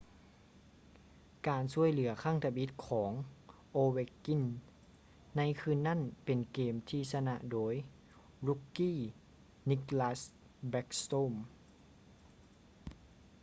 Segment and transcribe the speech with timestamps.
[1.47, 3.11] ການຊ່ວຍເຫຼືອຄັ້ງທຳອິດຂອງ
[3.77, 4.41] ovechkin
[5.37, 7.73] ໃນຄືນນັ້ນເປັນເກມທີ່ຊະນະໂດຍ
[8.47, 8.99] rookie
[9.69, 10.19] nicklas
[10.71, 11.33] backstrom